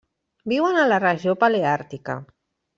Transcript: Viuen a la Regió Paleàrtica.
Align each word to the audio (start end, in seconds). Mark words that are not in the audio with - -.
Viuen 0.53 0.79
a 0.79 0.87
la 0.93 0.99
Regió 1.05 1.37
Paleàrtica. 1.45 2.19